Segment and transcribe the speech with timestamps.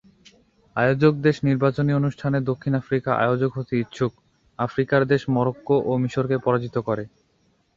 [0.75, 4.11] আয়োজক দেশ নির্বাচনী অনুষ্ঠানে দক্ষিণ আফ্রিকা আয়োজক হতে ইচ্ছুক,
[4.59, 7.03] আফ্রিকার দেশ মরোক্কো ও মিশরকে পরাজিত করে।